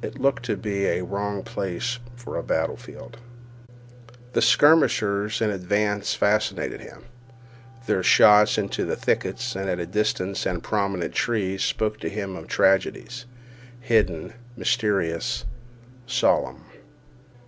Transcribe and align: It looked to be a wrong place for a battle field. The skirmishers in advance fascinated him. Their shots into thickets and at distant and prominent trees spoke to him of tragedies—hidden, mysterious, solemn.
It 0.00 0.20
looked 0.20 0.44
to 0.44 0.56
be 0.56 0.86
a 0.86 1.02
wrong 1.02 1.42
place 1.42 1.98
for 2.14 2.36
a 2.36 2.42
battle 2.44 2.76
field. 2.76 3.18
The 4.32 4.40
skirmishers 4.40 5.40
in 5.40 5.50
advance 5.50 6.14
fascinated 6.14 6.80
him. 6.80 7.06
Their 7.88 8.04
shots 8.04 8.58
into 8.58 8.86
thickets 8.94 9.56
and 9.56 9.68
at 9.68 9.90
distant 9.90 10.46
and 10.46 10.62
prominent 10.62 11.14
trees 11.14 11.64
spoke 11.64 11.98
to 11.98 12.08
him 12.08 12.36
of 12.36 12.46
tragedies—hidden, 12.46 14.34
mysterious, 14.56 15.44
solemn. 16.06 16.66